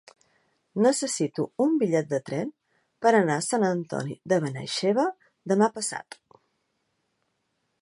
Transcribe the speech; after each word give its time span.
Necessito 0.83 1.43
un 1.65 1.75
bitllet 1.83 2.09
de 2.13 2.19
tren 2.29 2.49
per 3.07 3.11
anar 3.19 3.35
a 3.41 3.45
Sant 3.49 3.67
Antoni 3.67 4.17
de 4.33 4.41
Benaixeve 4.47 5.05
demà 5.53 5.69
passat. 5.77 6.19